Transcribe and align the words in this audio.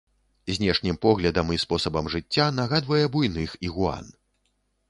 Знешнім 0.59 0.97
выглядам 1.03 1.53
і 1.55 1.59
спосабам 1.65 2.09
жыцця 2.15 2.49
нагадвае 2.61 3.03
буйных 3.17 3.55
ігуан. 3.69 4.13